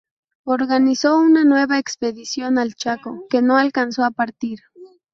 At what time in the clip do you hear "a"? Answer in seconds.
4.03-4.09